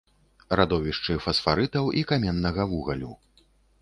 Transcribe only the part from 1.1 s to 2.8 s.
фасфарытаў і каменнага